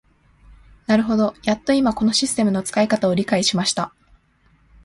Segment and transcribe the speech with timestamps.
[0.87, 3.93] なるほど、やっと今このシステムの使い方を理解しました。